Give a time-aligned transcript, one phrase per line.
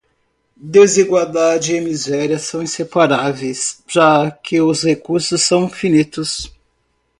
[0.57, 6.51] Desigualdade e miséria são inseparáveis, já que os recursos são finitos